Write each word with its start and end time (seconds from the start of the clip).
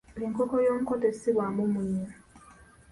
Enkoko 0.25 0.55
y’omuko 0.65 0.93
tessibwamu 1.01 1.63
munnyo. 1.73 2.07